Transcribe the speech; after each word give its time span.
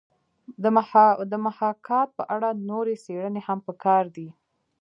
د 1.31 1.33
محاکات 1.45 2.09
په 2.17 2.23
اړه 2.35 2.49
نورې 2.69 2.95
څېړنې 3.05 3.41
هم 3.47 3.59
پکار 3.67 4.03
دي 4.15 4.29